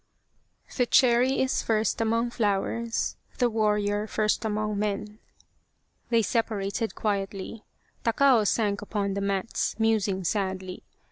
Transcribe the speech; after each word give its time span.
The 0.77 0.87
cherry 0.87 1.39
is 1.43 1.61
first 1.61 2.01
among 2.01 2.31
flowers: 2.31 3.17
The 3.37 3.51
warrior 3.51 4.07
first 4.07 4.43
among 4.43 4.79
men." 4.79 5.19
They 6.09 6.23
separated 6.23 6.95
quietly. 6.95 7.65
Takao 8.03 8.47
sank 8.47 8.81
upon 8.81 9.13
the 9.13 9.21
mats, 9.21 9.75
musing 9.77 10.23
sadly. 10.23 10.81